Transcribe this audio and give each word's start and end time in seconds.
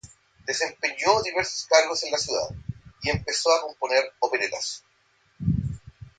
Desempeñó 0.47 1.21
diversos 1.21 1.67
cargos 1.67 2.03
en 2.05 2.11
la 2.11 2.17
ciudad, 2.17 2.49
y 3.03 3.09
empezó 3.11 3.51
a 3.53 3.61
componer 3.61 4.01
operetas. 4.17 4.83